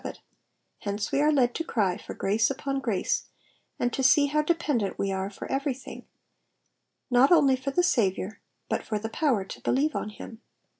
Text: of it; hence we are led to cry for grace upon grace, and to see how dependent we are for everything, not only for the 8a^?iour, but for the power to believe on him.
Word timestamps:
of 0.03 0.07
it; 0.07 0.19
hence 0.79 1.11
we 1.11 1.21
are 1.21 1.31
led 1.31 1.53
to 1.53 1.63
cry 1.63 1.95
for 1.95 2.15
grace 2.15 2.49
upon 2.49 2.79
grace, 2.79 3.25
and 3.77 3.93
to 3.93 4.01
see 4.01 4.25
how 4.25 4.41
dependent 4.41 4.97
we 4.97 5.11
are 5.11 5.29
for 5.29 5.45
everything, 5.51 6.07
not 7.11 7.31
only 7.31 7.55
for 7.55 7.69
the 7.69 7.83
8a^?iour, 7.83 8.37
but 8.67 8.81
for 8.81 8.97
the 8.97 9.09
power 9.09 9.45
to 9.45 9.61
believe 9.61 9.95
on 9.95 10.09
him. 10.09 10.41